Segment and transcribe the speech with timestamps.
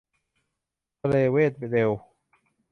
[1.01, 1.91] ทะเลเวดเดล